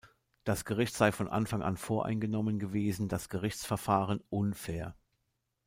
[0.45, 4.95] Das Gericht sei von Anfang an voreingenommen gewesen, das Gerichtsverfahren unfair.